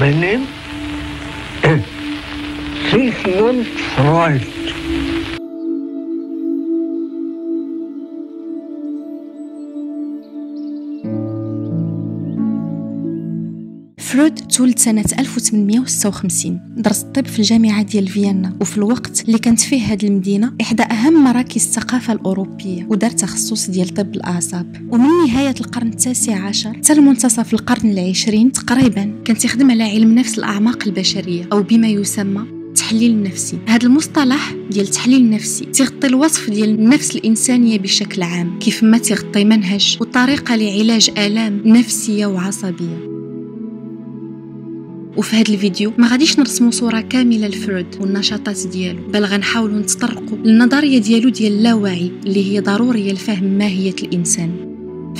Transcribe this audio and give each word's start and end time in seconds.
My 0.00 0.10
name 0.10 0.48
is 1.62 1.84
Sigmund 2.90 3.66
Freud. 3.66 4.40
فرويد 14.20 14.34
تولد 14.34 14.78
سنة 14.78 15.04
1856 15.18 16.60
درس 16.76 17.02
الطب 17.02 17.26
في 17.26 17.38
الجامعة 17.38 17.82
ديال 17.82 18.08
فيينا. 18.08 18.56
وفي 18.60 18.78
الوقت 18.78 19.24
اللي 19.26 19.38
كانت 19.38 19.60
فيه 19.60 19.82
هذه 19.82 20.06
المدينة 20.06 20.52
إحدى 20.60 20.82
أهم 20.82 21.24
مراكز 21.24 21.64
الثقافة 21.64 22.12
الأوروبية. 22.12 22.86
ودار 22.88 23.10
تخصص 23.10 23.70
ديال 23.70 23.88
طب 23.88 24.14
الأعصاب. 24.14 24.88
ومن 24.90 25.08
نهاية 25.26 25.54
القرن 25.60 25.88
التاسع 25.88 26.44
عشر 26.44 26.72
حتى 26.72 26.94
لمنتصف 26.94 27.54
القرن 27.54 27.90
العشرين 27.90 28.52
تقريبا 28.52 29.14
كان 29.24 29.38
تخدم 29.38 29.70
على 29.70 29.82
علم 29.82 30.14
نفس 30.14 30.38
الأعماق 30.38 30.82
البشرية 30.86 31.48
أو 31.52 31.62
بما 31.62 31.88
يسمى 31.88 32.42
التحليل 32.68 33.10
النفسي 33.10 33.58
هذا 33.66 33.86
المصطلح 33.86 34.54
ديال 34.70 34.84
التحليل 34.84 35.20
النفسي 35.20 35.64
تيغطي 35.64 36.06
الوصف 36.06 36.50
ديال 36.50 36.68
النفس 36.68 37.16
الإنسانية 37.16 37.78
بشكل 37.78 38.22
عام 38.22 38.58
كيف 38.58 38.82
ما 38.82 38.98
تيغطي 38.98 39.44
منهج 39.44 39.98
وطريقة 40.00 40.56
لعلاج 40.56 41.10
آلام 41.18 41.62
نفسية 41.66 42.26
وعصبية. 42.26 43.19
وفي 45.16 45.36
هذا 45.36 45.52
الفيديو 45.52 45.92
ما 45.98 46.08
غاديش 46.08 46.38
نرسمو 46.38 46.70
صورة 46.70 47.00
كاملة 47.00 47.48
لفرويد 47.48 47.86
والنشاطات 48.00 48.66
ديالو 48.66 49.06
بل 49.08 49.24
غنحاولوا 49.24 49.78
نتطرقوا 49.78 50.38
للنظرية 50.44 50.98
ديالو 50.98 51.28
ديال 51.28 51.52
اللاوعي 51.52 52.12
اللي 52.26 52.52
هي 52.52 52.60
ضرورية 52.60 53.12
لفهم 53.12 53.44
ماهية 53.44 53.94
الإنسان. 54.02 54.69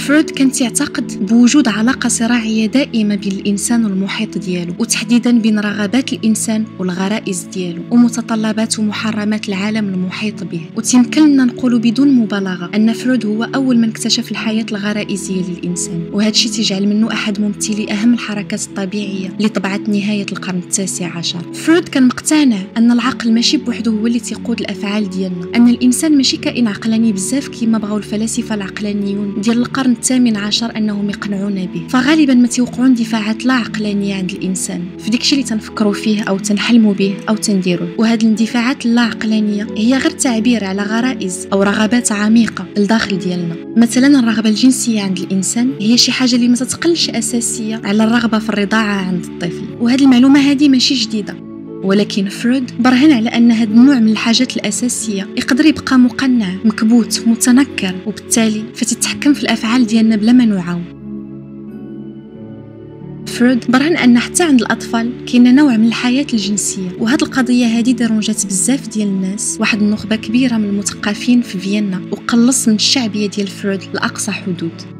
فرويد 0.00 0.30
كان 0.30 0.50
يعتقد 0.60 1.26
بوجود 1.26 1.68
علاقة 1.68 2.08
صراعية 2.08 2.66
دائمة 2.66 3.14
بين 3.14 3.32
الإنسان 3.32 3.84
والمحيط 3.84 4.38
ديالو 4.38 4.74
وتحديدا 4.78 5.38
بين 5.38 5.58
رغبات 5.58 6.12
الإنسان 6.12 6.64
والغرائز 6.78 7.42
ديالو 7.42 7.82
ومتطلبات 7.90 8.78
ومحرمات 8.78 9.48
العالم 9.48 9.88
المحيط 9.88 10.44
به. 10.44 10.60
وتيمكننا 10.76 11.44
نقول 11.44 11.78
بدون 11.78 12.08
مبالغة 12.08 12.70
أن 12.74 12.92
فرويد 12.92 13.26
هو 13.26 13.44
أول 13.44 13.78
من 13.78 13.88
اكتشف 13.88 14.30
الحياة 14.30 14.66
الغرائزية 14.70 15.42
للإنسان 15.42 16.02
وهذا 16.12 16.30
الشيء 16.30 16.52
تيجعل 16.52 16.86
منه 16.88 17.12
أحد 17.12 17.40
ممثلي 17.40 17.92
أهم 17.92 18.14
الحركات 18.14 18.62
الطبيعية 18.62 19.28
اللي 19.28 19.48
طبعت 19.48 19.88
نهاية 19.88 20.26
القرن 20.32 20.58
التاسع 20.58 21.16
عشر. 21.16 21.52
فرويد 21.54 21.88
كان 21.88 22.06
مقتنع 22.06 22.58
أن 22.76 22.90
العقل 22.90 23.32
ماشي 23.32 23.56
بوحده 23.56 23.92
هو 23.92 24.06
اللي 24.06 24.20
تيقود 24.20 24.60
الأفعال 24.60 25.10
ديالنا 25.10 25.46
أن 25.56 25.68
الإنسان 25.68 26.16
ماشي 26.16 26.36
كائن 26.36 26.68
عقلاني 26.68 27.12
بزاف 27.12 27.48
كما 27.48 27.78
بغاو 27.78 27.96
الفلاسفة 27.98 28.54
العقلانيون 28.54 29.40
ديال 29.40 29.58
القرن 29.58 29.89
القرن 29.90 30.02
الثامن 30.02 30.36
عشر 30.36 30.76
أنهم 30.76 31.10
يقنعون 31.10 31.66
به. 31.66 31.88
فغالبا 31.88 32.34
ما 32.34 32.46
تيوقعون 32.46 32.94
دفاعات 32.94 33.46
لا 33.46 33.54
عقلانيه 33.54 34.14
عند 34.14 34.30
الإنسان. 34.30 34.82
في 34.98 35.10
داكشي 35.10 35.34
اللي 35.34 35.46
تنفكروا 35.46 35.92
فيه 35.92 36.22
أو 36.22 36.38
تنحلموا 36.38 36.94
به 36.94 37.14
أو 37.28 37.36
تنديروه 37.36 37.88
وهذه 37.98 38.22
الاندفاعات 38.22 38.86
اللا 38.86 39.00
عقلانية 39.00 39.66
هي 39.76 39.98
غير 39.98 40.10
تعبير 40.10 40.64
على 40.64 40.82
غرائز 40.82 41.48
أو 41.52 41.62
رغبات 41.62 42.12
عميقة 42.12 42.66
لداخل 42.76 43.18
ديالنا. 43.18 43.56
مثلا 43.76 44.20
الرغبة 44.20 44.48
الجنسية 44.48 45.00
عند 45.02 45.18
الإنسان 45.18 45.72
هي 45.80 45.98
شي 45.98 46.12
حاجة 46.12 46.34
اللي 46.36 46.48
ما 46.48 46.56
تتقلش 46.56 47.10
أساسية 47.10 47.80
على 47.84 48.04
الرغبة 48.04 48.38
في 48.38 48.48
الرضاعة 48.48 49.06
عند 49.06 49.24
الطفل. 49.24 49.64
وهذه 49.80 50.02
المعلومة 50.02 50.40
هذه 50.40 50.68
ماشي 50.68 50.94
جديدة. 50.94 51.49
ولكن 51.82 52.28
فرويد 52.28 52.70
برهن 52.80 53.12
على 53.12 53.28
أن 53.28 53.52
هذا 53.52 53.70
النوع 53.70 53.98
من 53.98 54.08
الحاجات 54.08 54.56
الأساسية 54.56 55.28
يقدر 55.36 55.66
يبقى 55.66 55.98
مقنع 55.98 56.54
مكبوت 56.64 57.22
متنكر 57.26 57.94
وبالتالي 58.06 58.64
فتتحكم 58.74 59.34
في 59.34 59.42
الأفعال 59.42 59.86
ديالنا 59.86 60.16
بلا 60.16 60.32
ما 60.32 60.44
نوعاو 60.44 60.80
فرويد 63.26 63.70
برهن 63.70 63.96
أن 63.96 64.18
حتى 64.18 64.42
عند 64.42 64.60
الأطفال 64.60 65.12
كاين 65.26 65.54
نوع 65.54 65.76
من 65.76 65.86
الحياة 65.86 66.26
الجنسية 66.32 66.88
وهذه 66.98 67.22
القضية 67.22 67.66
هذه 67.66 67.92
dérangeات 67.92 68.46
بزاف 68.46 68.88
ديال 68.88 69.08
الناس. 69.08 69.56
واحد 69.60 69.82
النخبة 69.82 70.16
كبيرة 70.16 70.56
من 70.56 70.64
المثقفين 70.64 71.42
في 71.42 71.58
فيينا 71.58 72.00
وقلص 72.10 72.68
من 72.68 72.74
الشعبية 72.74 73.28
ديال 73.28 73.46
فرويد 73.46 73.80
لأقصى 73.94 74.32
حدود. 74.32 74.99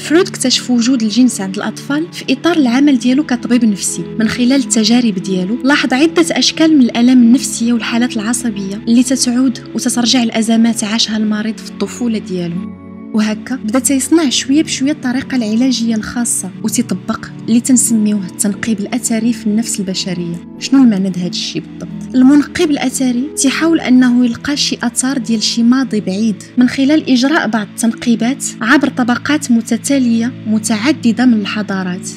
فرويد 0.00 0.28
اكتشف 0.28 0.70
وجود 0.70 1.02
الجنس 1.02 1.40
عند 1.40 1.56
الأطفال 1.56 2.12
في 2.12 2.32
إطار 2.32 2.56
العمل 2.56 2.98
ديالو 2.98 3.26
كطبيب 3.26 3.64
نفسي. 3.64 4.02
من 4.18 4.28
خلال 4.28 4.52
التجارب 4.52 5.14
ديالو 5.14 5.58
لاحظ 5.64 5.94
عدة 5.94 6.24
أشكال 6.30 6.78
من 6.78 6.84
الآلام 6.84 7.22
النفسية 7.22 7.72
والحالات 7.72 8.16
العصبية 8.16 8.76
اللي 8.76 9.02
تتعود 9.02 9.58
وتترجع 9.74 10.22
الأزمات 10.22 10.84
عاشها 10.84 11.16
المريض 11.16 11.58
في 11.58 11.70
الطفولة 11.70 12.18
ديالو. 12.18 12.80
وهكا 13.14 13.56
بدا 13.56 13.78
تيصنع 13.78 14.28
شوية 14.28 14.62
بشوية 14.62 14.92
الطريقة 14.92 15.36
العلاجية 15.36 15.94
الخاصة 15.94 16.50
وتيطبق 16.62 17.26
اللي 17.48 17.60
تنسميوه 17.60 18.26
التنقيب 18.26 18.80
الاثري 18.80 19.32
في 19.32 19.46
النفس 19.46 19.80
البشرية. 19.80 20.56
شنو 20.58 20.84
المعنى 20.84 21.08
هذا 21.08 21.26
الشيء 21.26 21.62
بالضبط؟ 21.62 21.99
المنقب 22.14 22.70
الاثري 22.70 23.30
تيحاول 23.36 23.80
أنه 23.80 24.24
يلقى 24.24 24.56
شي 24.56 24.78
آثار 24.82 25.18
ديال 25.18 25.42
شي 25.42 25.62
ماضي 25.62 26.00
بعيد. 26.00 26.42
من 26.58 26.68
خلال 26.68 27.10
إجراء 27.10 27.48
بعض 27.48 27.66
التنقيبات 27.66 28.44
عبر 28.60 28.88
طبقات 28.88 29.50
متتالية 29.50 30.32
متعددة 30.46 31.26
من 31.26 31.40
الحضارات. 31.40 32.08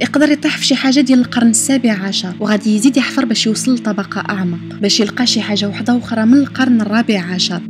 يقدر 0.00 0.30
يطيح 0.30 0.58
في 0.58 0.66
شي 0.66 0.74
حاجة 0.74 1.00
ديال 1.00 1.18
القرن 1.18 1.50
السابع 1.50 1.92
عشر 1.92 2.34
وغادي 2.40 2.76
يزيد 2.76 2.96
يحفر 2.96 3.24
باش 3.24 3.46
يوصل 3.46 3.74
لطبقة 3.74 4.20
أعمق 4.30 4.80
باش 4.80 5.00
يلقى 5.00 5.26
شي 5.26 5.40
حاجة 5.40 5.68
وحدة 5.68 5.98
أخرى 5.98 6.24
من 6.24 6.38
القرن 6.38 6.80
الرابع 6.80 7.20
عشر. 7.20 7.62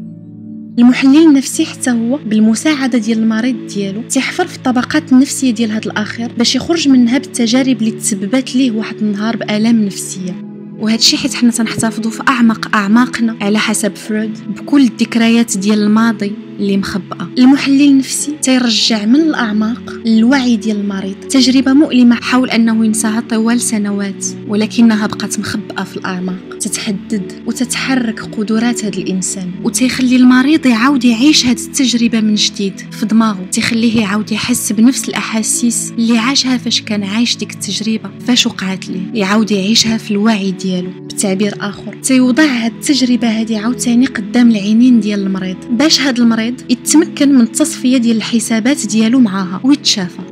المحلل 0.78 1.28
النفسي 1.28 1.66
حتى 1.66 1.90
هو 1.90 2.16
بالمساعدة 2.26 2.98
ديال 2.98 3.18
المريض 3.18 3.66
ديالو 3.66 4.02
تيحفر 4.02 4.46
في 4.46 4.56
الطبقات 4.56 5.12
النفسية 5.12 5.50
ديال 5.50 5.70
هذا 5.70 5.86
الآخر 5.86 6.32
باش 6.38 6.56
يخرج 6.56 6.88
منها 6.88 7.18
بالتجارب 7.18 7.82
اللي 7.82 7.90
تسببت 7.90 8.56
ليه 8.56 8.70
واحد 8.70 8.96
النهار 8.96 9.36
بآلام 9.36 9.84
نفسية. 9.84 10.43
وهذا 10.78 10.98
الشيء 10.98 11.18
حيت 11.18 11.34
حنا 11.34 11.50
تنحتفظوا 11.50 12.10
في 12.10 12.22
أعمق 12.28 12.76
أعماقنا 12.76 13.36
على 13.40 13.58
حسب 13.58 13.96
فرويد 13.96 14.38
بكل 14.54 14.80
الذكريات 14.82 15.56
ديال 15.58 15.82
الماضي. 15.82 16.32
اللي 16.60 16.76
مخبأة. 16.76 17.28
المحلل 17.38 17.82
النفسي 17.82 18.32
تيرجع 18.42 19.04
من 19.04 19.20
الأعماق 19.20 19.92
للوعي 20.06 20.56
ديال 20.56 20.76
المريض. 20.76 21.14
تجربة 21.14 21.72
مؤلمة 21.72 22.14
حاول 22.14 22.50
أنه 22.50 22.84
ينساها 22.86 23.20
طوال 23.20 23.60
سنوات 23.60 24.26
ولكنها 24.48 25.06
بقات 25.06 25.38
مخبأة 25.38 25.84
في 25.84 25.96
الأعماق. 25.96 26.58
تتحدد 26.60 27.32
وتتحرك 27.46 28.20
قدرات 28.20 28.84
هذا 28.84 28.98
الإنسان 28.98 29.50
وتيخلي 29.64 30.16
المريض 30.16 30.66
يعاود 30.66 31.04
يعيش 31.04 31.46
هذه 31.46 31.60
التجربة 31.66 32.20
من 32.20 32.34
جديد 32.34 32.80
في 32.90 33.06
دماغه. 33.06 33.46
تيخليه 33.52 34.00
يعاود 34.00 34.32
يحس 34.32 34.72
بنفس 34.72 35.08
الأحاسيس 35.08 35.92
اللي 35.98 36.18
عاشها 36.18 36.58
فاش 36.58 36.82
كان 36.82 37.04
عايش 37.04 37.36
ديك 37.36 37.52
التجربة 37.52 38.10
فاش 38.26 38.46
وقعت 38.46 38.88
ليه. 38.88 39.00
يعاود 39.14 39.50
يعيشها 39.50 39.96
في 39.96 40.10
الوعي 40.10 40.50
ديالو 40.50 40.90
بتعبير 41.04 41.54
آخر. 41.60 41.94
تيوضع 42.02 42.44
هذه 42.44 42.72
التجربة 42.72 43.28
هذه 43.28 43.58
عاوتاني 43.58 44.06
قدام 44.06 44.50
العينين 44.50 45.00
ديال 45.00 45.20
المريض. 45.20 45.56
باش 45.70 46.00
هذا 46.00 46.22
المريض 46.22 46.43
المريض 46.48 46.70
يتمكن 46.70 47.34
من 47.34 47.40
التصفيه 47.40 47.98
ديال 47.98 48.16
الحسابات 48.16 48.86
ديالو 48.86 49.20
معاها 49.20 49.60
ويتشافى. 49.64 50.22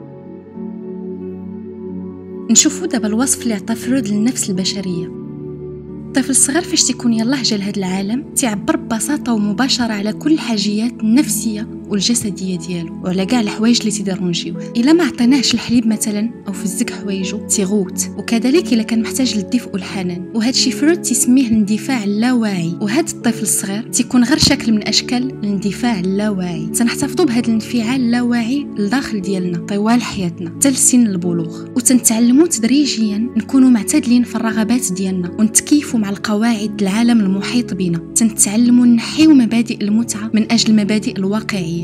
نشوفوا 2.50 2.86
دابا 2.86 3.06
الوصف 3.08 3.42
اللي 3.42 3.54
عطى 3.54 3.74
فرويد 3.74 4.08
للنفس 4.08 4.50
البشرية. 4.50 5.06
الطفل 6.06 6.30
الصغير 6.30 6.62
فاش 6.62 6.84
تيكون 6.84 7.12
يلاه 7.12 7.42
جا 7.42 7.56
لهذا 7.56 7.76
العالم 7.76 8.24
تيعبر 8.34 8.76
ببساطة 8.76 9.32
ومباشرة 9.32 9.92
على 9.92 10.12
كل 10.12 10.32
الحاجيات 10.32 10.92
النفسيه 11.00 11.68
والجسديه 11.92 12.58
ديالو 12.58 13.00
وعلى 13.04 13.26
كاع 13.26 13.41
الحوايج 13.41 13.78
اللي 13.78 13.91
تي 13.90 14.04
dérangeيوه 14.04 14.72
إلا 14.76 14.92
ما 14.92 15.04
عطيناهش 15.04 15.54
الحليب 15.54 15.86
مثلا 15.86 16.30
أو 16.48 16.53
فزك 16.52 16.90
حوايجو 16.92 17.47
تيغوت. 17.47 18.10
وكذلك 18.19 18.72
إلا 18.72 18.82
كان 18.82 19.03
محتاج 19.03 19.36
للدفء 19.36 19.72
والحنان. 19.72 20.32
وهذا 20.34 20.50
الشيء 20.50 20.72
فرويد 20.72 21.02
تسميه 21.02 21.47
الاندفاع 21.47 22.04
اللاواعي. 22.04 22.72
وهذا 22.81 23.12
الطفل 23.12 23.42
الصغير 23.42 23.82
تيكون 23.82 24.25
غير 24.25 24.38
شكل 24.38 24.72
من 24.72 24.88
أشكال 24.88 25.31
الاندفاع 25.31 26.00
اللاواعي. 26.00 26.66
تنحتفظوا 26.66 27.26
بهذا 27.26 27.47
الانفعال 27.47 28.00
اللاواعي 28.00 28.66
لداخل 28.78 29.20
ديالنا 29.22 29.58
طوال 29.58 30.02
حياتنا 30.02 30.50
حتى 30.50 30.70
لسن 30.70 31.06
البلوغ. 31.06 31.64
وتنتعلموا 31.76 32.46
تدريجيا 32.46 33.19
نكونوا 33.37 33.70
معتدلين 33.70 34.22
في 34.22 34.37
الرغبات 34.37 34.93
ديالنا 34.93 35.31
ونتكيفوا 35.38 36.00
مع 36.00 36.11
القواعد 36.11 36.82
العالم 36.82 37.20
المحيط 37.20 37.75
بنا. 37.75 37.99
تنتعلموا 38.14 38.87
نحيو 38.87 39.34
مبادئ 39.34 39.84
المتعة 39.84 40.31
من 40.34 40.52
أجل 40.52 40.70
المبادئ 40.70 41.19
الواقعية. 41.19 41.81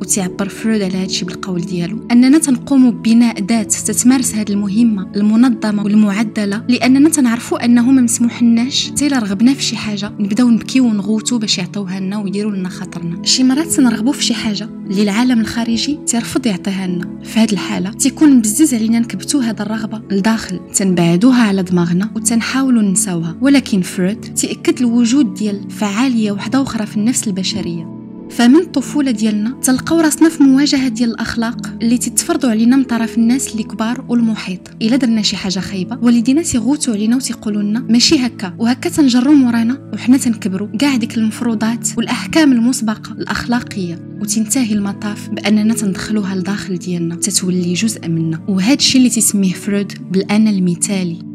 وتيعبر 0.00 0.48
فرويد 0.48 0.82
على 0.82 0.96
هادشي 0.96 1.24
بالقول 1.24 1.60
ديالو. 1.60 1.98
أننا 2.10 2.38
تنقوم 2.38 2.90
ببناء 2.90 3.44
ذات 3.44 3.72
تتمارس 3.72 4.34
هذه 4.34 4.50
المهمة 4.50 5.12
المنظمة 5.16 5.84
والمعدلة 5.84 6.64
لأننا 6.68 7.08
تنعرفوا 7.08 7.64
أنه 7.64 7.90
ما 7.90 8.02
مسموح 8.02 8.42
لناش 8.42 8.90
حتى 8.90 9.06
إلا 9.06 9.18
رغبنا 9.18 9.54
في 9.54 9.62
شي 9.62 9.76
حاجة 9.76 10.12
نبداو 10.18 10.50
نبكيو 10.50 10.84
ونغوتو 10.84 11.38
باش 11.38 11.58
يعطيوها 11.58 12.00
لنا 12.00 12.18
ويديروا 12.18 12.52
لنا 12.52 12.68
خاطرنا. 12.68 13.24
شي 13.24 13.44
مرات 13.44 13.66
تنرغبوا 13.66 14.12
في 14.12 14.24
شي 14.24 14.34
حاجة 14.34 14.68
اللي 14.90 15.02
العالم 15.02 15.40
الخارجي 15.40 15.98
تيرفض 16.06 16.46
يعطيها 16.46 16.86
لنا. 16.86 17.20
في 17.24 17.40
هذه 17.40 17.52
الحالة 17.52 17.90
تيكون 17.90 18.40
بزز 18.40 18.74
علينا 18.74 18.98
نكبتو 18.98 19.38
هذا 19.38 19.62
الرغبة 19.62 20.02
لداخل 20.10 20.60
تنبعدوها 20.74 21.42
على 21.42 21.62
دماغنا 21.62 22.10
وتنحاولوا 22.16 22.82
ننساوها. 22.82 23.36
ولكن 23.40 23.80
فرويد 23.80 24.20
تأكد 24.20 24.78
الوجود 24.78 25.34
ديال 25.34 25.70
فعالية 25.70 26.32
واحدة 26.32 26.62
أخرى 26.62 26.86
في 26.86 26.96
النفس 26.96 27.28
البشرية. 27.28 28.01
فمن 28.36 28.56
الطفولة 28.56 29.10
ديالنا 29.10 29.60
تلقاو 29.62 30.00
راسنا 30.00 30.28
في 30.28 30.42
مواجهة 30.42 30.88
ديال 30.88 31.10
الأخلاق 31.10 31.72
اللي 31.82 31.98
تتفرضوا 31.98 32.50
علينا 32.50 32.76
من 32.76 32.84
طرف 32.84 33.18
الناس 33.18 33.52
اللي 33.52 33.62
كبار 33.62 34.04
والمحيط. 34.08 34.60
إلا 34.82 34.96
درنا 34.96 35.22
شي 35.22 35.36
حاجة 35.36 35.60
خايبة 35.60 35.98
والدينا 36.02 36.42
تيغوتوا 36.42 36.94
علينا 36.94 37.16
وتيقولوا 37.16 37.62
لنا 37.62 37.80
ماشي 37.80 38.26
هكا 38.26 38.54
وهكا 38.58 38.90
تنجرو 38.90 39.34
مورانا 39.34 39.90
وحنا 39.94 40.16
تنكبروا. 40.16 40.68
كاع 40.78 40.96
ديك 40.96 41.18
المفروضات 41.18 41.88
والأحكام 41.96 42.52
المسبقة 42.52 43.12
الأخلاقية. 43.12 44.12
وتنتهي 44.20 44.72
المطاف 44.72 45.28
بأننا 45.28 45.74
تندخلوها 45.74 46.34
لداخل 46.34 46.78
ديالنا 46.78 47.14
تتولي 47.14 47.72
جزء 47.74 48.08
منا. 48.08 48.40
وهذا 48.48 48.74
الشيء 48.74 48.98
اللي 48.98 49.10
تسميه 49.10 49.52
فرويد 49.52 49.92
بالانا 50.10 50.50
المثالي. 50.50 51.31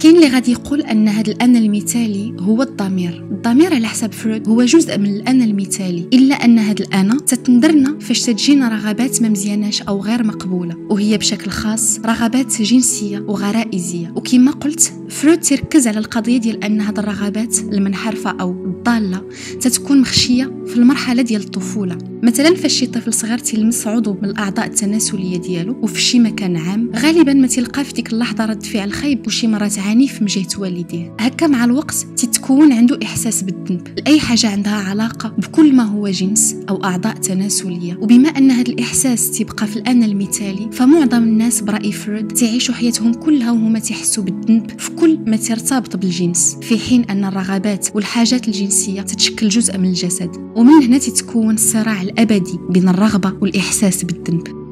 كاين 0.00 0.16
اللي 0.16 0.28
غادي 0.28 0.52
يقول 0.52 0.80
أن 0.80 1.08
هذا 1.08 1.32
الانا 1.32 1.58
المثالي 1.58 2.34
هو 2.40 2.62
الضمير. 2.62 3.26
الضمير 3.30 3.74
على 3.74 3.86
حسب 3.86 4.12
فرويد 4.12 4.48
هو 4.48 4.64
جزء 4.64 4.98
من 4.98 5.06
الانا 5.06 5.44
المثالي. 5.44 6.08
إلا 6.12 6.34
أن 6.34 6.58
هذا 6.58 6.84
الانا 6.84 7.16
تتنذرنا 7.16 7.98
فاش 7.98 8.22
تجينا 8.22 8.68
رغبات 8.68 9.22
ما 9.22 9.70
أو 9.88 10.00
غير 10.00 10.24
مقبولة. 10.24 10.76
وهي 10.90 11.18
بشكل 11.18 11.50
خاص 11.50 12.00
رغبات 12.06 12.62
جنسية 12.62 13.18
وغرائزية. 13.18 14.12
وكما 14.16 14.50
قلت 14.50 14.92
فرويد 15.08 15.40
تركز 15.40 15.88
على 15.88 15.98
القضية 15.98 16.38
ديال 16.38 16.64
أن 16.64 16.80
هذه 16.80 16.98
الرغبات 16.98 17.58
المنحرفة 17.58 18.30
أو 18.30 18.50
الضالة 18.50 19.22
تتكون 19.60 20.00
مخشية 20.00 20.52
في 20.66 20.76
المرحلة 20.76 21.22
ديال 21.22 21.42
الطفولة. 21.42 21.98
مثلا 22.22 22.54
فاش 22.54 22.72
شي 22.72 22.86
طفل 22.86 23.12
صغير 23.12 23.38
تلمس 23.38 23.86
عضو 23.86 24.16
من 24.22 24.28
الأعضاء 24.28 24.66
التناسلية 24.66 25.36
ديالو 25.36 25.76
وفي 25.82 26.00
شي 26.00 26.18
مكان 26.18 26.56
عام 26.56 26.90
غالبا 26.96 27.32
ما 27.32 27.46
تلقى 27.46 27.84
في 27.84 27.92
ديك 27.92 28.12
اللحظة 28.12 28.44
رد 28.44 28.62
فعل 28.62 28.92
خايب 28.92 29.26
وشي 29.26 29.46
مرات 29.46 29.78
عنيف 29.84 30.20
من 30.20 30.26
جهه 30.26 30.46
والديه. 30.58 31.16
هكا 31.20 31.46
مع 31.46 31.64
الوقت 31.64 32.06
تتكون 32.16 32.72
عنده 32.72 32.98
إحساس 33.02 33.42
بالذنب. 33.42 33.88
لاي 33.98 34.20
حاجة 34.20 34.50
عندها 34.50 34.74
علاقة 34.74 35.28
بكل 35.28 35.74
ما 35.74 35.82
هو 35.82 36.08
جنس 36.08 36.56
أو 36.68 36.84
أعضاء 36.84 37.14
تناسلية. 37.14 37.98
وبما 38.00 38.28
أن 38.28 38.50
هذا 38.50 38.68
الإحساس 38.68 39.38
تبقى 39.38 39.66
في 39.66 39.76
الانا 39.76 40.06
المثالي 40.06 40.68
فمعظم 40.72 41.22
الناس 41.22 41.60
برأي 41.60 41.92
فرويد 41.92 42.28
تعيشوا 42.28 42.74
حياتهم 42.74 43.14
كلها 43.14 43.50
وهما 43.50 43.78
تحسوا 43.78 44.24
بالذنب 44.24 44.80
في 44.80 44.90
كل 44.90 45.18
ما 45.26 45.36
ترتبط 45.36 45.96
بالجنس. 45.96 46.56
في 46.62 46.78
حين 46.78 47.04
أن 47.04 47.24
الرغبات 47.24 47.88
والحاجات 47.94 48.48
الجنسية 48.48 49.02
تتشكل 49.02 49.48
جزء 49.48 49.78
من 49.78 49.88
الجسد. 49.88 50.30
ومن 50.56 50.84
هنا 50.84 50.98
تتكون 50.98 51.54
الصراع 51.54 52.02
الأبدي 52.02 52.58
بين 52.70 52.88
الرغبة 52.88 53.32
والإحساس 53.40 54.04
بالذنب. 54.04 54.63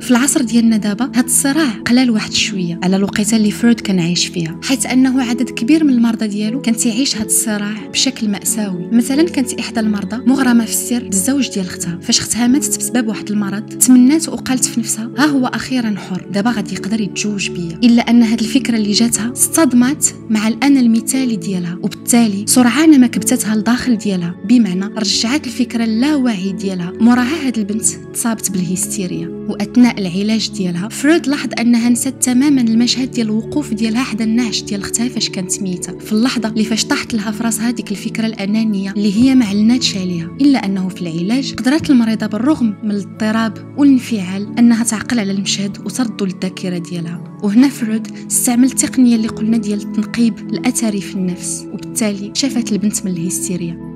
في 0.00 0.10
العصر 0.10 0.42
ديالنا 0.42 0.76
دابا 0.76 1.04
هاد 1.14 1.24
الصراع 1.24 1.70
قلال 1.86 2.10
واحد 2.10 2.32
شوية 2.32 2.80
على 2.82 2.96
الوقيتة 2.96 3.36
اللي 3.36 3.50
فرويد 3.50 3.80
كان 3.80 4.00
عايش 4.00 4.26
فيها 4.26 4.60
حيث 4.62 4.86
أنه 4.86 5.22
عدد 5.22 5.50
كبير 5.50 5.84
من 5.84 5.92
المرضى 5.92 6.26
ديالو 6.26 6.60
كان 6.60 6.76
تيعيش 6.76 7.16
هاد 7.16 7.24
الصراع 7.26 7.86
بشكل 7.92 8.28
مأساوي. 8.28 8.88
مثلا 8.92 9.22
كانت 9.22 9.52
إحدى 9.52 9.80
المرضى 9.80 10.16
مغرمة 10.26 10.64
في 10.64 10.70
السر 10.70 11.04
بالزوج 11.04 11.48
ديال 11.48 11.66
اختها 11.66 11.98
فاش 12.02 12.18
اختها 12.18 12.46
ماتت 12.46 12.78
بسبب 12.78 13.08
واحد 13.08 13.30
المرض 13.30 13.68
تمنات 13.68 14.28
وقالت 14.28 14.64
في 14.64 14.80
نفسها 14.80 15.10
ها 15.18 15.26
هو 15.26 15.46
أخيرا 15.46 15.94
حر 15.96 16.26
دابا 16.30 16.50
غادي 16.50 16.74
يقدر 16.74 17.00
يتزوج 17.00 17.50
بيا. 17.50 17.78
إلا 17.84 18.02
أن 18.10 18.22
هاد 18.22 18.40
الفكرة 18.40 18.76
اللي 18.76 18.92
جاتها 18.92 19.32
اصطدمت 19.32 20.14
مع 20.30 20.48
الانا 20.48 20.80
المثالي 20.80 21.36
ديالها 21.36 21.78
وبالتالي 21.82 22.44
سرعان 22.46 23.00
ما 23.00 23.06
كبتتها 23.06 23.56
لداخل 23.56 23.98
ديالها. 23.98 24.34
بمعنى 24.44 24.84
رجعت 24.84 25.46
الفكرة 25.46 25.84
اللاواعي 25.84 26.52
ديالها 26.52 26.92
موراها 27.00 27.46
هاد 27.46 27.58
البنت 27.58 27.86
تصابت 28.14 28.50
بالهستيريا 28.50 29.28
وأثناء 29.48 29.87
العلاج 29.98 30.50
ديالها. 30.50 30.88
فرويد 30.88 31.26
لاحظ 31.26 31.48
أنها 31.60 31.88
نسات 31.88 32.24
تماما 32.24 32.60
المشهد 32.60 33.10
ديال 33.10 33.26
الوقوف 33.26 33.74
ديالها 33.74 34.02
حدا 34.02 34.24
النعش 34.24 34.62
ديال 34.62 34.80
اختها 34.80 35.08
فاش 35.08 35.28
كانت 35.28 35.62
ميته 35.62 35.98
في 35.98 36.12
اللحظة 36.12 36.48
اللي 36.48 36.64
فاش 36.64 36.84
طاحت 36.84 37.14
لها 37.14 37.30
في 37.30 37.44
راسها 37.44 37.70
ديك 37.70 37.90
الفكرة 37.90 38.26
الأنانية 38.26 38.90
اللي 38.92 39.16
هي 39.16 39.34
ما 39.34 39.44
علناتش 39.44 39.96
عليها. 39.96 40.30
إلا 40.40 40.66
أنه 40.66 40.88
في 40.88 41.02
العلاج 41.02 41.54
قدرت 41.54 41.90
المريضة 41.90 42.26
بالرغم 42.26 42.74
من 42.82 42.90
الاضطراب 42.90 43.74
والانفعال 43.78 44.58
أنها 44.58 44.84
تعقل 44.84 45.18
على 45.18 45.32
المشهد 45.32 45.78
وترد 45.86 46.22
للذاكره 46.22 46.78
ديالها. 46.78 47.38
وهنا 47.42 47.68
فرويد 47.68 48.08
استعمل 48.30 48.64
التقنية 48.64 49.16
اللي 49.16 49.28
قلنا 49.28 49.56
ديال 49.56 49.82
التنقيب 49.82 50.38
الاثري 50.38 51.00
في 51.00 51.14
النفس 51.14 51.66
وبالتالي 51.72 52.32
تشافات 52.34 52.72
البنت 52.72 53.04
من 53.04 53.10
الهستيريا. 53.10 53.87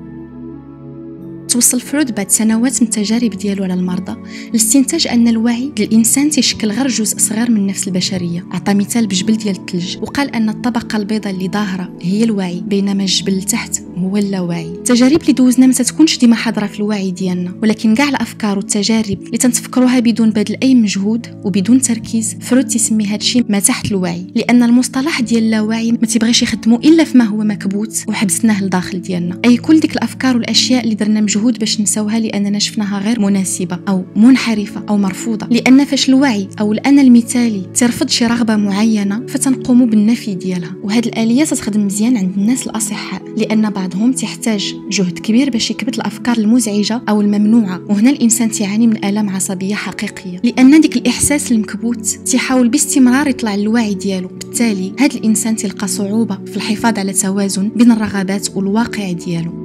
توصل 1.53 1.79
فرويد 1.79 2.15
بعد 2.15 2.29
سنوات 2.29 2.81
من 2.81 2.87
التجارب 2.87 3.29
ديالو 3.29 3.63
على 3.63 3.73
المرضى. 3.73 4.17
لاستنتاج 4.53 5.07
أن 5.07 5.27
الوعي 5.27 5.71
للإنسان 5.79 6.29
تيشكل 6.29 6.71
غير 6.71 6.87
جزء 6.87 7.17
صغير 7.17 7.51
من 7.51 7.57
النفس 7.57 7.87
البشرية. 7.87 8.45
عطى 8.51 8.73
مثال 8.73 9.07
بجبل 9.07 9.37
ديال 9.37 9.55
الثلج. 9.55 9.97
وقال 10.01 10.35
أن 10.35 10.49
الطبقة 10.49 10.97
البيضاء 10.97 11.33
اللي 11.33 11.47
ظاهرة 11.47 11.97
هي 12.01 12.23
الوعي 12.23 12.61
بينما 12.61 13.03
الجبل 13.03 13.37
لتحت 13.37 13.81
هو 13.97 14.17
اللاوعي. 14.17 14.65
التجارب 14.65 15.21
اللي 15.21 15.33
دوزنا 15.33 15.67
ما 15.67 15.73
تكونش 15.73 16.17
ديما 16.17 16.35
حاضرة 16.35 16.65
في 16.65 16.79
الوعي 16.79 17.11
ديالنا 17.11 17.53
ولكن 17.63 17.95
كاع 17.95 18.09
الأفكار 18.09 18.57
والتجارب 18.57 19.21
اللي 19.21 19.37
تنتفكروها 19.37 19.99
بدون 19.99 20.29
بذل 20.29 20.57
أي 20.63 20.75
مجهود 20.75 21.27
وبدون 21.43 21.81
تركيز 21.81 22.35
فرويد 22.41 22.67
تسمي 22.67 23.05
هذا 23.05 23.15
الشيء 23.15 23.45
ما 23.49 23.59
تحت 23.59 23.91
الوعي. 23.91 24.27
لأن 24.35 24.63
المصطلح 24.63 25.21
ديال 25.21 25.43
اللاوعي 25.43 25.91
ما 25.91 26.07
تيبغيش 26.07 26.43
يخدمو 26.43 26.75
إلا 26.75 27.03
فيما 27.03 27.23
هو 27.23 27.37
مكبوت 27.37 28.03
وحبسناه 28.07 28.63
لداخل 28.63 29.01
ديالنا. 29.01 29.39
أي 29.45 29.57
كل 29.57 29.79
ديك 29.79 29.93
الأفكار 29.93 30.37
والأشياء 30.37 30.83
اللي 30.83 30.95
درنا 30.95 31.21
مجهود 31.21 31.59
باش 31.59 31.81
نساوها 31.81 32.19
لأننا 32.19 32.59
شفناها 32.59 32.99
غير 32.99 33.19
مناسبة 33.19 33.79
أو 33.87 34.03
منحرفة 34.15 34.83
أو 34.89 34.97
مرفوضة. 34.97 35.47
لأن 35.47 35.85
فاش 35.85 36.09
الوعي 36.09 36.47
أو 36.59 36.73
الأنا 36.73 37.01
المثالي 37.01 37.61
ترفض 37.75 38.09
شي 38.09 38.25
رغبة 38.25 38.55
معينة 38.55 39.25
فتنقوم 39.27 39.85
بالنفي 39.85 40.35
ديالها. 40.35 40.75
وهذه 40.83 41.07
الآلية 41.07 41.43
تخدم 41.43 41.85
مزيان 41.85 42.17
عند 42.17 42.37
الناس 42.37 42.67
الأصحاء 42.67 43.21
لأن 43.37 43.69
بعضهم 43.83 44.11
تحتاج 44.11 44.75
جهد 44.89 45.19
كبير 45.19 45.49
باش 45.49 45.71
يكبت 45.71 45.95
الأفكار 45.97 46.37
المزعجة 46.37 47.01
أو 47.09 47.21
الممنوعة. 47.21 47.81
وهنا 47.89 48.09
الإنسان 48.09 48.51
تعاني 48.51 48.87
من 48.87 49.05
آلام 49.05 49.29
عصبية 49.29 49.75
حقيقية 49.75 50.39
لأن 50.43 50.81
ديك 50.81 50.97
الإحساس 50.97 51.51
المكبوت 51.51 52.05
تحاول 52.05 52.69
باستمرار 52.69 53.27
يطلع 53.27 53.55
للوعي 53.55 53.93
ديالو. 53.93 54.27
بالتالي 54.27 54.93
هذا 54.99 55.17
الإنسان 55.17 55.55
تلقى 55.55 55.87
صعوبة 55.87 56.39
في 56.45 56.57
الحفاظ 56.57 56.99
على 56.99 57.13
توازن 57.13 57.69
بين 57.75 57.91
الرغبات 57.91 58.55
والواقع 58.55 59.11
ديالو. 59.11 59.62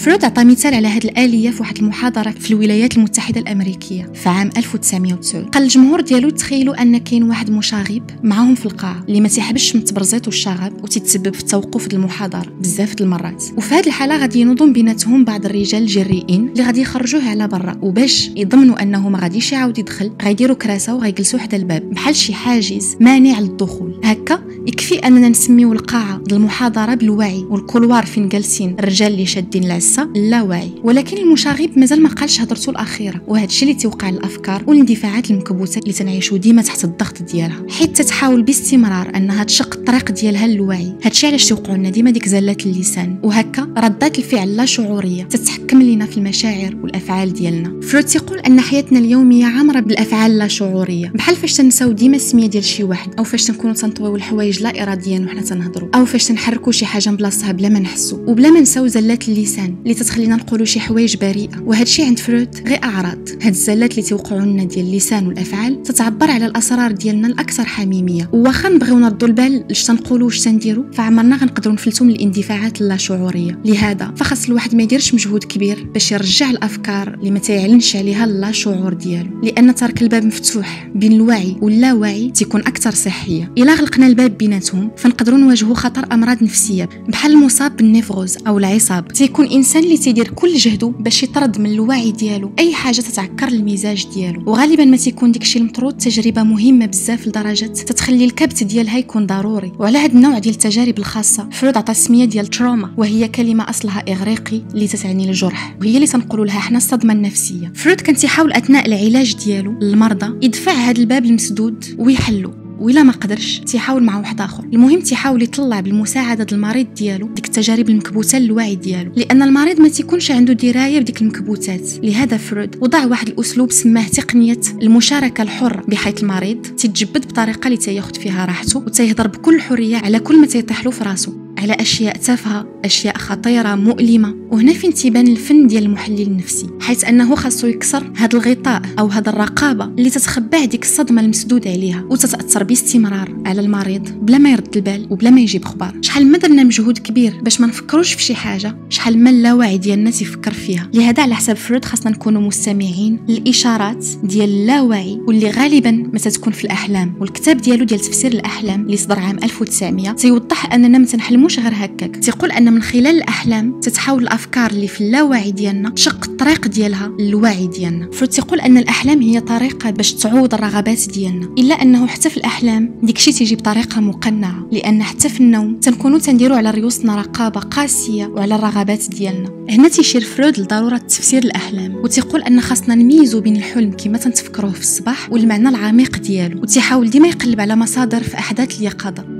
فرويد 0.00 0.24
عطى 0.24 0.44
مثال 0.44 0.74
على 0.74 0.88
هذه 0.88 1.04
الآلية 1.04 1.50
في 1.50 1.60
واحد 1.60 1.78
المحاضرة 1.78 2.30
في 2.30 2.50
الولايات 2.50 2.96
المتحدة 2.96 3.40
الأمريكية 3.40 4.12
في 4.14 4.28
عام 4.28 4.50
1990 4.56 5.44
قال 5.44 5.62
الجمهور 5.62 6.00
ديالو 6.00 6.30
تخيلوا 6.30 6.82
أن 6.82 6.98
كاين 6.98 7.22
واحد 7.22 7.50
مشاغب 7.50 8.02
معاهم 8.22 8.54
في 8.54 8.66
القاعة 8.66 9.04
اللي 9.08 9.20
ما 9.20 9.28
تيحبش 9.28 9.74
من 9.74 9.80
التبرزيط 9.80 10.26
والشغب 10.26 10.84
وتتسبب 10.84 11.34
في 11.34 11.40
التوقف 11.40 11.94
المحاضرة 11.94 12.52
بزاف 12.60 13.00
المرات. 13.00 13.44
وفي 13.56 13.74
هذه 13.74 13.86
الحالة 13.86 14.16
غادي 14.16 14.40
ينوضون 14.40 14.72
بيناتهم 14.72 15.24
بعض 15.24 15.46
الرجال 15.46 15.82
الجريئين 15.82 16.48
اللي 16.48 16.62
غادي 16.62 16.80
يخرجوه 16.80 17.28
على 17.28 17.48
برا. 17.48 17.78
وباش 17.82 18.30
يضمنوا 18.36 18.82
أنه 18.82 19.08
ما 19.08 19.18
غاديش 19.18 19.52
يعاود 19.52 19.78
يدخل 19.78 20.12
غيديروا 20.22 20.56
كراسة 20.56 20.94
وغيجلسوا 20.94 21.38
حدا 21.38 21.56
الباب. 21.56 21.90
بحال 21.90 22.16
شي 22.16 22.34
حاجز 22.34 22.96
مانع 23.00 23.40
للدخول. 23.40 24.00
هكا 24.04 24.42
يكفي 24.66 24.98
أننا 24.98 25.28
نسميو 25.28 25.72
القاعة 25.72 26.22
المحاضرة 26.32 26.94
بالوعي 26.94 27.44
وال 27.50 27.62
couloir 27.62 28.06
فين 28.06 28.28
جالسين؟ 28.28 28.76
الرجال 28.78 29.12
اللي 29.12 29.26
شادين 29.26 29.64
العسة 29.64 30.02
باللاواعي 30.02 30.70
ولكن 30.84 31.16
المشاغب 31.16 31.78
مازال 31.78 32.02
ما 32.02 32.08
قالش 32.08 32.40
هضرته 32.40 32.70
الأخيرة. 32.70 33.20
وهذا 33.28 33.44
الشيء 33.44 33.68
اللي 33.68 33.80
توقع 33.80 34.08
الأفكار 34.08 34.64
والإندفاعات 34.66 35.30
المكبوتة 35.30 35.78
اللي 35.78 35.92
تنعيشوا 35.92 36.38
ديما 36.38 36.62
تحت 36.62 36.84
الضغط 36.84 37.22
ديالها. 37.22 37.62
حيت 37.70 37.96
تتحاول 37.96 38.42
باستمرار 38.42 39.16
أنها 39.16 39.44
تشق 39.44 39.74
الطريق 39.74 40.10
ديالها 40.10 40.46
للوعي. 40.46 40.94
هذا 41.00 41.10
الشيء 41.10 41.30
علاش 41.30 41.48
توقعوا 41.48 41.76
لنا 41.76 41.90
ديما 41.90 42.10
ديك 42.10 42.28
زلات 42.28 42.66
اللسان. 42.66 43.20
وهكا 43.22 43.68
ردات 43.78 44.18
الفعل 44.18 44.56
لا 44.56 44.64
شعورية 44.64 45.24
تتحكم 45.24 45.82
لنا 45.82 46.06
في 46.06 46.16
المشاعر 46.16 46.76
والأفعال 46.82 47.32
ديالنا. 47.32 47.80
فرويد 47.80 48.06
تيقول 48.06 48.38
أن 48.38 48.60
حياتنا 48.60 48.98
اليومية 48.98 49.46
عامرة 49.46 49.80
بالأفعال 49.80 50.38
لا 50.38 50.48
شعورية. 50.48 51.12
بحال 51.14 51.36
فاش 51.36 51.54
تنساو 51.54 51.92
ديما 51.92 52.16
السمية 52.16 52.46
ديال 52.46 52.64
شي 52.64 52.84
واحد 52.84 53.14
أو 53.18 53.24
فاش 53.24 53.44
تنكونوا 53.44 53.74
تنطويو 53.74 54.16
الحوايج 54.16 54.49
لا 54.58 54.82
اراديا 54.82 55.24
وحنا 55.26 55.42
تنهضروا 55.42 55.88
أو 55.94 56.04
فاش 56.04 56.24
تنحركوا 56.24 56.72
شي 56.72 56.86
حاجة 56.86 57.10
من 57.10 57.16
بلاصتها 57.16 57.52
بلا 57.52 57.68
ما 57.68 57.78
نحسوا 57.78 58.18
وبلا 58.26 58.50
ما 58.50 58.60
نساو 58.60 58.86
زلات 58.86 59.28
اللسان 59.28 59.76
اللي 59.82 59.94
تتخلينا 59.94 60.36
نقولوا 60.36 60.66
شي 60.66 60.80
حوايج 60.80 61.16
بريئة. 61.16 61.62
وهذا 61.64 61.82
الشيء 61.82 62.06
عند 62.06 62.18
فرويد 62.18 62.68
غير 62.68 62.84
أعراض. 62.84 63.28
هاد 63.42 63.46
الزلات 63.46 63.90
اللي 63.90 64.02
توقعوا 64.02 64.40
لنا 64.40 64.64
ديال 64.64 64.86
اللسان 64.86 65.26
والأفعال 65.26 65.82
تتعبر 65.82 66.30
على 66.30 66.46
الأسرار 66.46 66.92
ديالنا 66.92 67.28
الأكثر 67.28 67.64
حميمية. 67.64 68.30
واخا 68.32 68.68
نبغيو 68.68 68.98
نردوا 68.98 69.28
البال 69.28 69.64
اش 69.70 69.84
تنقولوا 69.84 70.26
واش 70.26 70.40
تنديروا 70.40 70.84
فعمرنا 70.92 71.36
غنقدروا 71.36 71.74
نفلتوا 71.74 72.06
من 72.06 72.12
الاندفاعات 72.12 72.80
اللاشعورية. 72.80 73.60
لهذا 73.64 74.14
فخاص 74.16 74.46
الواحد 74.46 74.74
ما 74.74 74.82
يديرش 74.82 75.14
مجهود 75.14 75.44
كبير 75.44 75.86
باش 75.94 76.12
يرجع 76.12 76.50
الأفكار 76.50 77.14
اللي 77.14 77.30
ما 77.30 77.38
تيعلنش 77.38 77.96
عليها 77.96 78.26
لا 78.26 78.52
شعور 78.52 78.94
ديالو. 78.94 79.40
لأن 79.42 79.74
ترك 79.74 80.02
الباب 80.02 80.24
مفتوح 80.24 80.90
بين 80.94 81.12
الوعي 81.12 81.56
واللاوعي 81.62 82.30
تيكون 82.30 82.60
أكثر 82.60 82.94
صحية. 82.94 83.52
إلا 83.58 83.74
غلقنا 83.74 84.06
الباب 84.06 84.38
بيناتهم 84.40 84.90
فنقدروا 84.96 85.38
نواجهوا 85.38 85.74
خطر 85.74 86.06
أمراض 86.12 86.42
نفسية 86.42 86.88
بحال 87.08 87.32
المصاب 87.32 87.76
بال 87.76 87.90
névrose 87.90 88.38
أو 88.46 88.58
العصاب. 88.58 89.08
تيكون 89.08 89.46
الانسان 89.46 89.84
اللي 89.84 89.98
تيدير 89.98 90.28
كل 90.28 90.54
جهده 90.54 90.88
باش 90.88 91.22
يطرد 91.22 91.58
من 91.58 91.70
الوعي 91.72 92.12
ديالو. 92.12 92.52
أي 92.58 92.74
حاجة 92.74 93.00
تتعكر 93.00 93.48
المزاج 93.48 94.06
ديالو. 94.14 94.42
وغالبا 94.46 94.84
ما 94.84 94.96
تيكون 94.96 95.32
داكشي 95.32 95.58
المطرود 95.58 95.96
تجربة 95.96 96.42
مهمة 96.42 96.86
بزاف 96.86 97.26
لدرجة 97.26 97.66
تتخلي 97.66 98.24
الكبت 98.24 98.64
ديالها 98.64 98.98
يكون 98.98 99.26
ضروري. 99.26 99.72
وعلى 99.78 99.98
هذا 99.98 100.12
النوع 100.12 100.38
ديال 100.38 100.54
التجارب 100.54 100.98
الخاصة 100.98 101.48
فرويد 101.50 101.76
عطى 101.76 101.94
سمية 101.94 102.24
ديال 102.24 102.46
تروما 102.46 102.94
وهي 102.96 103.28
كلمة 103.28 103.70
أصلها 103.70 104.04
إغريقي 104.08 104.62
اللي 104.74 104.86
تتعني 104.86 105.28
الجرح 105.30 105.76
وهي 105.80 105.94
اللي 105.96 106.06
تنقولوا 106.06 106.46
لها 106.46 106.60
حنا 106.60 106.76
الصدمة 106.76 107.12
النفسية. 107.12 107.72
فرويد 107.74 108.00
كان 108.00 108.16
تيحاول 108.16 108.52
أثناء 108.52 108.86
العلاج 108.86 109.36
ديالو 109.44 109.72
للمرضى 109.80 110.46
يدفع 110.46 110.72
هذا 110.72 111.00
الباب 111.00 111.24
المسدود 111.24 111.84
ويحلو. 111.98 112.69
وإلا 112.80 113.02
ما 113.02 113.12
قدرش. 113.12 113.58
تيحاول 113.58 114.02
مع 114.02 114.18
واحد 114.18 114.40
آخر. 114.40 114.64
المهم 114.64 115.00
تيحاول 115.00 115.42
يطلع 115.42 115.80
بالمساعدة 115.80 116.46
المريض 116.52 116.94
ديالو 116.94 117.26
ديك 117.26 117.46
التجارب 117.46 117.90
المكبوتة 117.90 118.38
للوعي 118.38 118.74
ديالو. 118.74 119.12
لأن 119.16 119.42
المريض 119.42 119.80
ما 119.80 119.88
تيكونش 119.88 120.30
عنده 120.30 120.52
دراية 120.52 121.00
بديك 121.00 121.22
المكبوتات. 121.22 122.04
لهذا 122.04 122.36
فرويد 122.36 122.76
وضع 122.80 123.06
واحد 123.06 123.28
الأسلوب 123.28 123.72
سماه 123.72 124.08
تقنية 124.08 124.60
المشاركة 124.82 125.42
الحره 125.42 125.84
بحيث 125.88 126.22
المريض 126.22 126.62
تيتجبد 126.62 127.26
بطريقة 127.26 127.66
اللي 127.66 127.76
تياخذ 127.76 128.14
فيها 128.14 128.44
راحته 128.44 128.78
وتيهضر 128.78 129.26
بكل 129.26 129.60
حرية 129.60 129.96
على 129.96 130.18
كل 130.18 130.40
ما 130.40 130.46
تيطيح 130.46 130.84
له 130.84 130.90
في 130.90 131.04
راسه 131.04 131.39
على 131.60 131.72
أشياء 131.72 132.16
تافهة 132.16 132.66
أشياء 132.84 133.18
خطيرة 133.18 133.74
مؤلمة. 133.74 134.34
وهنا 134.50 134.72
فين 134.72 134.94
تيبان 134.94 135.28
الفن 135.28 135.66
ديال 135.66 135.84
المحلل 135.84 136.20
النفسي 136.22 136.66
حيث 136.80 137.04
أنه 137.04 137.34
خاصو 137.34 137.66
يكسر 137.66 138.12
هذا 138.16 138.38
الغطاء 138.38 138.82
أو 138.98 139.06
هذا 139.06 139.30
الرقابة 139.30 139.84
اللي 139.84 140.10
تتخبى 140.10 140.66
ديك 140.66 140.82
الصدمة 140.84 141.20
المسدود 141.22 141.68
عليها. 141.68 142.04
وتتأثر 142.10 142.64
باستمرار 142.64 143.36
على 143.46 143.60
المريض 143.60 144.08
بلا 144.22 144.38
ما 144.38 144.52
يرد 144.52 144.76
البال 144.76 145.06
وبلا 145.10 145.30
ما 145.30 145.40
يجيب 145.40 145.64
خبر. 145.64 145.94
شحال 146.00 146.26
ما 146.26 146.38
درنا 146.38 146.64
مجهود 146.64 146.98
كبير 146.98 147.40
باش 147.42 147.60
ما 147.60 147.66
نفكروش 147.66 148.12
في 148.12 148.22
شي 148.22 148.34
حاجة 148.34 148.76
شحال 148.88 149.18
ما 149.18 149.30
اللاوعي 149.30 149.78
ديالنا 149.78 150.10
تيفكر 150.10 150.52
فيها. 150.52 150.90
لهذا 150.94 151.22
على 151.22 151.34
حساب 151.34 151.56
فرويد 151.56 151.84
خاصنا 151.84 152.12
نكونوا 152.12 152.40
مستمعين 152.42 153.20
للإشارات 153.28 154.06
ديال 154.22 154.48
اللاوعي 154.48 155.20
واللي 155.28 155.50
غالبا 155.50 155.90
ما 155.90 156.18
تتكون 156.18 156.52
في 156.52 156.64
الأحلام. 156.64 157.14
والكتاب 157.20 157.56
ديالو 157.56 157.84
ديال 157.84 158.00
تفسير 158.00 158.32
الأحلام 158.32 158.80
اللي 158.80 158.96
صدر 158.96 159.18
عام 159.18 159.38
1900 159.44 160.12
تيوضح 160.12 160.72
أننا 160.72 160.98
ما 160.98 161.06
تنحلموش 161.06 161.49
غير 161.58 161.72
هكاك. 161.74 162.16
تيقول 162.16 162.50
أن 162.52 162.72
من 162.72 162.82
خلال 162.82 163.06
الأحلام 163.06 163.80
تتحول 163.80 164.22
الأفكار 164.22 164.70
اللي 164.70 164.88
في 164.88 165.00
اللاوعي 165.00 165.52
ديالنا 165.52 165.90
تشق 165.90 166.24
الطريق 166.24 166.68
ديالها 166.68 167.12
للوعي 167.18 167.66
ديالنا. 167.66 168.10
فرويد 168.10 168.30
تيقول 168.30 168.60
أن 168.60 168.78
الأحلام 168.78 169.22
هي 169.22 169.40
طريقة 169.40 169.90
باش 169.90 170.12
تعوض 170.12 170.54
الرغبات 170.54 171.08
ديالنا. 171.08 171.54
إلا 171.58 171.74
أنه 171.82 172.06
حتى 172.06 172.30
في 172.30 172.36
الأحلام 172.36 172.94
ديكشي 173.02 173.32
تيجي 173.32 173.56
بطريقة 173.56 174.00
مقنعة 174.00 174.68
لأن 174.72 175.02
حتى 175.02 175.28
في 175.28 175.40
النوم 175.40 175.76
تنكونوا 175.80 176.18
تنديروا 176.18 176.56
على 176.56 176.70
ريوسنا 176.70 177.16
رقابة 177.16 177.60
قاسية 177.60 178.26
وعلى 178.26 178.54
الرغبات 178.54 179.08
ديالنا. 179.08 179.50
هنا 179.70 179.88
تيشير 179.88 180.20
فرويد 180.20 180.60
لضرورة 180.60 180.96
تفسير 180.96 181.42
الأحلام 181.44 181.94
وتيقول 181.94 182.42
أن 182.42 182.60
خاصنا 182.60 182.94
نميزوا 182.94 183.40
بين 183.40 183.56
الحلم 183.56 183.92
كما 183.92 184.18
تنتفكروه 184.18 184.72
في 184.72 184.80
الصباح 184.80 185.32
والمعنى 185.32 185.68
العميق 185.68 186.18
ديالو 186.18 186.62
وتيحاول 186.62 187.10
ديما 187.10 187.28
يقلب 187.28 187.60
على 187.60 187.76
مصادر 187.76 188.22
في 188.22 188.38
أحداث 188.38 188.78
اليقظة. 188.80 189.39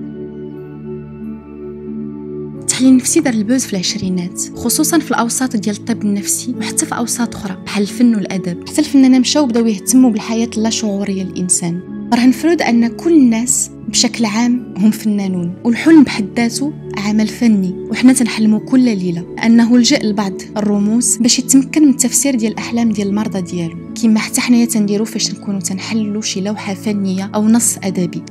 التحليل 2.81 2.99
النفسي 2.99 3.21
دار 3.21 3.35
البوز 3.35 3.65
في 3.65 3.73
العشرينات 3.73 4.43
خصوصا 4.57 4.99
في 4.99 5.11
الأوساط 5.11 5.57
ديال 5.57 5.77
الطب 5.77 6.03
النفسي 6.03 6.55
وحتى 6.59 6.87
في 6.87 6.97
أوساط 6.97 7.37
أخرى 7.37 7.57
بحال 7.67 7.83
الفن 7.83 8.15
والأدب. 8.15 8.69
حتى 8.69 8.81
الفنانين 8.81 9.21
مشاو 9.21 9.47
بداو 9.47 9.67
يهتموا 9.67 10.11
بالحياة 10.11 10.49
اللاشعوريه 10.57 11.23
للإنسان. 11.23 11.81
راه 12.15 12.27
نفرض 12.27 12.63
أن 12.63 12.89
كل 12.89 13.13
الناس 13.13 13.71
بشكل 13.89 14.25
عام 14.25 14.75
هم 14.77 14.91
فنانون 14.91 15.55
والحلم 15.65 16.05
بحد 16.05 16.29
ذاته 16.37 16.73
عمل 16.97 17.29
فني. 17.29 17.75
وحنا 17.91 18.13
تنحلموا 18.13 18.61
كل 18.61 18.85
ليلة 18.85 19.37
أنه 19.45 19.79
لجأ 19.79 19.99
لبعض 19.99 20.35
الرموز 20.57 21.17
باش 21.17 21.39
يتمكن 21.39 21.83
من 21.83 21.91
التفسير 21.91 22.35
ديال 22.35 22.53
الأحلام 22.53 22.93
ديال 22.93 23.09
المرضى 23.09 23.41
ديالو. 23.41 23.77
كما 24.03 24.21
حتى 24.21 24.41
حنايا 24.41 24.65
تنديرو 24.65 25.05
فاش 25.05 25.31
نكونوا 25.31 25.61
تنحللوا 25.61 26.23
شي 26.23 26.41
لوحة 26.41 26.75
فنية 26.75 27.31
أو 27.35 27.49
نص 27.49 27.77
أدبي. 27.85 28.23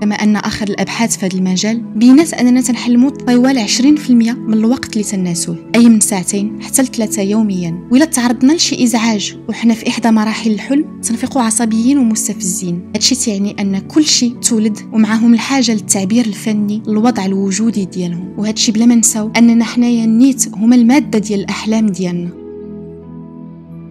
كما 0.00 0.14
أن 0.14 0.36
آخر 0.36 0.68
الأبحاث 0.68 1.16
في 1.16 1.26
هذا 1.26 1.36
المجال 1.36 1.80
بينات 1.80 2.34
أننا 2.34 2.60
تنحلموا 2.60 3.10
طوال 3.10 3.68
20% 3.68 4.10
من 4.10 4.54
الوقت 4.54 4.92
اللي 4.92 5.04
تناسوه 5.04 5.70
أي 5.74 5.88
من 5.88 6.00
ساعتين 6.00 6.62
حتى 6.62 6.82
لثلاثة 6.82 7.22
يوميا. 7.22 7.88
وإلا 7.92 8.04
تعرضنا 8.04 8.52
لشي 8.52 8.84
إزعاج 8.84 9.36
وحنا 9.48 9.74
في 9.74 9.88
إحدى 9.88 10.10
مراحل 10.10 10.50
الحلم 10.50 11.00
تنفيقوا 11.00 11.42
عصبيين 11.42 11.98
ومستفزين. 11.98 12.82
هادشي 12.94 13.14
تعني 13.14 13.56
أن 13.60 13.78
كل 13.78 14.04
شيء 14.04 14.34
تولد 14.34 14.78
ومعهم 14.92 15.34
الحاجة 15.34 15.72
للتعبير 15.72 16.26
الفني 16.26 16.82
الوضع 16.88 17.24
الوجودي 17.26 17.84
ديالهم. 17.84 18.34
وهادشي 18.38 18.72
بلا 18.72 18.86
ما 18.86 18.94
نساو 18.94 19.32
أننا 19.36 19.64
حنايا 19.64 20.04
النيت 20.04 20.48
هما 20.54 20.76
المادة 20.76 21.18
ديال 21.18 21.40
الأحلام 21.40 21.86
ديالنا. 21.86 22.47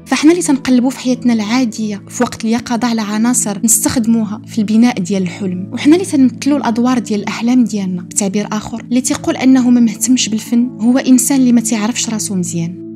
فاحنا 0.08 0.32
اللي 0.32 0.44
تنقلبوا 0.44 0.90
في 0.90 1.00
حياتنا 1.00 1.34
العادية 1.34 2.04
في 2.10 2.24
وقت 2.24 2.46
اليقظه 2.46 2.88
على 2.88 3.02
عناصر 3.02 3.60
نستخدموها 3.64 4.42
في 4.48 4.58
البناء 4.58 5.00
ديال 5.00 5.24
الحلم. 5.24 5.70
وحنا 5.74 5.96
اللي 5.96 6.06
تنمثلوا 6.06 6.58
الأدوار 6.58 7.00
ديال 7.00 7.20
الأحلام 7.20 7.64
ديالنا. 7.64 8.02
بتعبير 8.02 8.48
آخر 8.52 8.82
اللي 8.82 9.02
تيقول 9.02 9.38
أنه 9.38 9.70
ما 9.70 9.80
مهتمش 9.80 10.30
بالفن 10.30 10.70
هو 10.82 10.98
إنسان 10.98 11.40
اللي 11.40 11.52
ما 11.52 11.62
تعرفش 11.62 12.10
راسو 12.10 12.36
مزيان. 12.36 12.87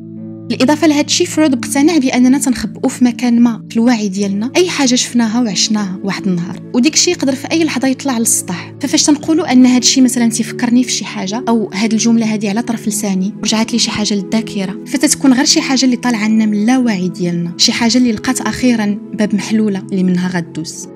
بالاضافه 0.52 0.88
لهذا 0.88 1.06
الشيء 1.06 1.28
فرويد 1.28 1.54
اقتنع 1.54 1.98
بأننا 1.98 2.38
تنخبئوا 2.38 2.90
في 2.90 3.06
مكان 3.06 3.42
ما 3.42 3.64
في 3.70 3.78
الوعي 3.78 4.10
ديالنا. 4.10 4.52
أي 4.56 4.70
حاجة 4.70 4.96
شفناها 4.96 5.42
وعشناها 5.42 6.00
واحد 6.04 6.28
النهار 6.28 6.62
وديك 6.74 6.94
الشيء 6.94 7.14
يقدر 7.14 7.36
في 7.36 7.52
أي 7.52 7.64
لحظة 7.64 7.88
يطلع 7.88 8.18
للسطح 8.18 8.74
ففاش 8.82 9.04
تنقولوا 9.04 9.52
أن 9.52 9.66
هذا 9.66 9.78
الشيء 9.78 10.04
مثلا 10.04 10.30
تيفكرني 10.30 10.84
في 10.84 10.92
شي 10.92 11.06
حاجة 11.06 11.44
أو 11.50 11.70
هذه 11.74 11.94
الجملة 11.94 12.26
هذه 12.26 12.50
على 12.50 12.62
طرف 12.62 12.88
لساني 12.88 13.34
رجعت 13.44 13.74
لي 13.74 13.80
شي 13.80 13.92
حاجة 13.92 14.14
للذاكرة 14.14 14.86
فتتكون 14.86 15.34
غير 15.34 15.46
شي 15.46 15.62
حاجة 15.62 15.86
اللي 15.86 15.96
طالعة 15.96 16.28
لنا 16.28 16.46
من 16.46 16.54
اللاوعي 16.54 17.10
ديالنا 17.10 17.54
شي 17.58 17.72
حاجة 17.72 17.98
اللي 17.98 18.12
لقات 18.12 18.42
أخيرا 18.42 19.00
باب 19.14 19.36
محلولة 19.36 19.84
اللي 19.92 20.04
منها 20.04 20.30
غدوز. 20.30 20.88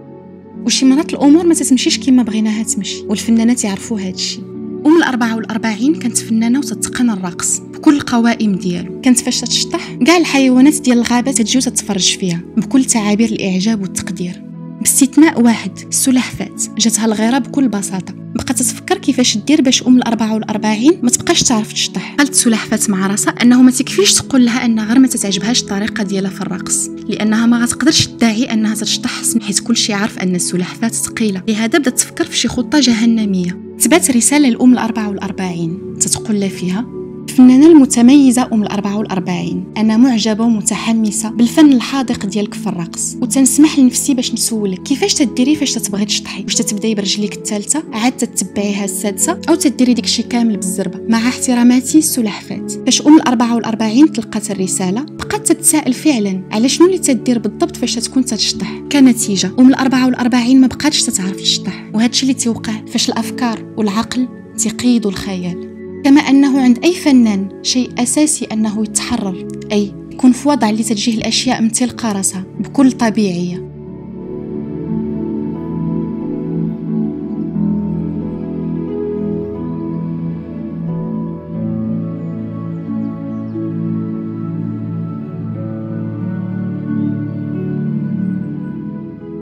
وشي 0.65 0.85
مرات 0.85 1.13
الأمور 1.13 1.45
ما 1.45 1.53
تتمشيش 1.53 1.99
كما 1.99 2.23
بغيناها 2.23 2.63
تمشي 2.63 3.01
والفنانات 3.01 3.63
يعرفوا 3.63 3.99
هذا 3.99 4.09
الشيء 4.09 4.54
أم 4.85 4.97
الأربعة 4.97 5.35
والأربعين 5.35 5.95
كانت 5.95 6.17
فنانة 6.17 6.59
وتتقن 6.59 7.09
الرقص 7.09 7.59
بكل 7.59 7.95
القوائم 7.95 8.55
ديالو. 8.55 9.01
كانت 9.01 9.19
فاش 9.19 9.41
تشطح 9.41 9.93
كاع 10.05 10.17
الحيوانات 10.17 10.81
ديال 10.81 10.97
الغابة 10.97 11.31
تجيو 11.31 11.61
تتفرج 11.61 12.17
فيها 12.17 12.41
بكل 12.57 12.85
تعابير 12.85 13.29
الإعجاب 13.29 13.81
والتقدير. 13.81 14.54
باستثناء 14.85 15.41
واحد 15.41 15.71
السلحفات 15.89 16.63
جاتها 16.77 17.05
الغيرة 17.05 17.37
بكل 17.37 17.67
بساطة. 17.67 18.13
بقات 18.13 18.51
تتفكر 18.51 18.97
كيفاش 18.97 19.37
دير 19.37 19.61
باش 19.61 19.83
أم 19.83 19.97
الأربعة 19.97 20.33
والأربعين 20.33 20.99
ما 21.03 21.09
تبقاش 21.09 21.43
تعرف 21.43 21.73
تشطح. 21.73 22.15
قالت 22.15 22.33
سلحفات 22.33 22.89
مع 22.89 23.07
راسها 23.07 23.33
أنه 23.41 23.61
ما 23.61 23.71
تكفيش 23.71 24.13
تقول 24.13 24.45
لها 24.45 24.65
ان 24.65 24.79
غير 24.79 24.99
ما 24.99 25.07
تتعجبهاش 25.07 25.61
الطريقة 25.61 26.03
ديالها 26.03 26.29
في 26.29 26.41
الرقص 26.41 26.87
لأنها 26.87 27.45
ما 27.45 27.63
غتقدرش 27.63 28.05
تدعي 28.05 28.53
أنها 28.53 28.75
تشطح 28.75 29.21
حيت 29.41 29.59
كلشي 29.59 29.93
عارف 29.93 30.19
أن 30.19 30.35
السلحفات 30.35 30.93
ثقيلة. 30.93 31.43
لهذا 31.47 31.79
بدات 31.79 31.99
تفكر 31.99 32.23
في 32.23 32.37
شي 32.37 32.47
خطة 32.47 32.79
جهنمية. 32.79 33.59
تبات 33.81 34.09
لأم 34.49 34.73
الأربعة 34.73 35.09
والأربعين. 35.09 35.79
تتقول 35.99 36.39
لها 36.39 36.49
فيها 36.49 36.94
الفنانة 37.35 37.67
المتميزة 37.67 38.49
أم 38.53 38.63
الأربعة 38.63 38.97
والأربعين. 38.97 39.63
أنا 39.77 39.97
معجبة 39.97 40.43
ومتحمسة 40.43 41.29
بالفن 41.29 41.73
الحاذق 41.73 42.25
ديالك 42.25 42.53
في 42.53 42.67
الرقص. 42.67 43.15
وتنسمح 43.21 43.79
لنفسي 43.79 44.13
باش 44.13 44.33
نسولك 44.33 44.83
كيفاش 44.83 45.13
تديري 45.13 45.55
فاش 45.55 45.73
تتبغي 45.73 46.05
تشطحي؟ 46.05 46.43
واش 46.43 46.55
تتبداي 46.55 46.95
برجليك 46.95 47.33
الثالثة؟ 47.33 47.83
عاد 47.93 48.11
تتبعيها 48.11 48.85
السادسة؟ 48.85 49.41
أو 49.49 49.55
تديري 49.55 49.93
داكشي 49.93 50.23
كامل 50.23 50.57
بالزربة؟ 50.57 50.99
مع 51.09 51.17
احتراماتي 51.17 51.97
السلحفات. 51.97 52.71
فاش 52.71 53.01
أم 53.01 53.15
الأربعة 53.15 53.55
والأربعين 53.55 54.11
تلقات 54.11 54.51
الرسالة 54.51 55.01
بقات 55.01 55.47
تتساءل 55.47 55.93
فعلا 55.93 56.41
على 56.51 56.69
شنو 56.69 56.87
اللي 56.87 56.97
تدير 56.97 57.39
بالضبط 57.39 57.77
فاش 57.77 57.95
تكون 57.95 58.25
تشطح 58.25 58.71
كنتيجة 58.91 59.51
أم 59.59 59.67
الأربعة 59.67 60.05
والأربعين 60.05 60.61
ما 60.61 60.67
بقاتش 60.67 61.03
تتعرف 61.03 61.35
تشطح. 61.35 61.83
وهادشي 61.93 62.23
اللي 62.23 62.33
تيوقع 62.33 62.73
فاش 62.87 63.09
الأفكار 63.09 63.73
والعقل 63.77 64.27
تقيدوا 64.57 65.11
الخيال. 65.11 65.74
كما 66.05 66.21
أنه 66.21 66.61
عند 66.61 66.83
أي 66.83 66.93
فنان 66.93 67.49
شيء 67.63 67.89
أساسي 67.97 68.45
أنه 68.45 68.83
يتحرر 68.83 69.47
أي 69.71 69.93
يكون 70.11 70.31
في 70.31 70.49
وضع 70.49 70.69
اللي 70.69 70.83
تجيه 70.83 71.17
الأشياء 71.17 71.61
من 71.61 71.71
راسها 72.11 72.43
بكل 72.59 72.91
طبيعية. 72.91 73.64